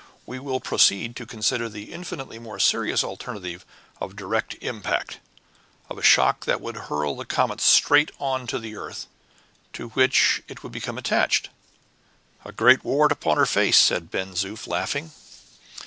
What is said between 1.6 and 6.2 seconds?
the infinitely more serious alternative of direct impact; of a